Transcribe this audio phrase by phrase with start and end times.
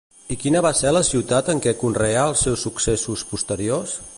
[0.35, 3.95] I quina va ser la ciutat en què conreà els seus successos posteriors?